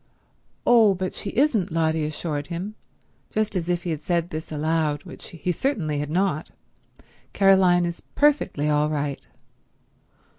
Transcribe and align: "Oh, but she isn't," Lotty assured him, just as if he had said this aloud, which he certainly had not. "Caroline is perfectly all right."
"Oh, 0.65 0.95
but 0.95 1.13
she 1.13 1.29
isn't," 1.37 1.71
Lotty 1.71 2.05
assured 2.07 2.47
him, 2.47 2.73
just 3.29 3.55
as 3.55 3.69
if 3.69 3.83
he 3.83 3.91
had 3.91 4.01
said 4.01 4.31
this 4.31 4.51
aloud, 4.51 5.03
which 5.03 5.27
he 5.29 5.51
certainly 5.51 5.99
had 5.99 6.09
not. 6.09 6.49
"Caroline 7.33 7.85
is 7.85 8.01
perfectly 8.15 8.67
all 8.67 8.89
right." 8.89 9.27